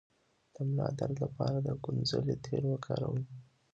د 0.53 0.55
ملا 0.67 0.87
درد 0.99 1.17
لپاره 1.25 1.57
د 1.59 1.67
کونځلې 1.83 2.35
تېل 2.45 2.63
وکاروئ 2.69 3.23